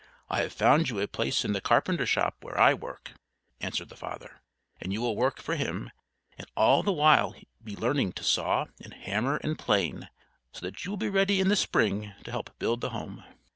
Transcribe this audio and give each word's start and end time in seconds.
"I 0.29 0.41
have 0.41 0.51
found 0.51 0.89
you 0.89 0.99
a 0.99 1.07
place 1.07 1.45
in 1.45 1.53
the 1.53 1.61
carpenter's 1.61 2.09
shop 2.09 2.37
where 2.41 2.59
I 2.59 2.73
work," 2.73 3.11
answered 3.59 3.89
the 3.89 3.95
father. 3.95 4.41
"And 4.81 4.91
you 4.91 4.99
will 4.99 5.15
work 5.15 5.39
for 5.39 5.53
him, 5.55 5.91
and 6.39 6.47
all 6.57 6.81
the 6.81 6.91
while 6.91 7.35
be 7.63 7.75
learning 7.75 8.13
to 8.13 8.23
saw 8.23 8.65
and 8.83 8.95
hammer 8.95 9.35
and 9.43 9.59
plane, 9.59 10.09
so 10.53 10.61
that 10.65 10.83
you 10.83 10.89
will 10.89 10.97
be 10.97 11.07
ready 11.07 11.39
in 11.39 11.49
the 11.49 11.55
Spring 11.55 12.15
to 12.23 12.31
help 12.31 12.49
build 12.57 12.81
the 12.81 12.89
home." 12.89 13.23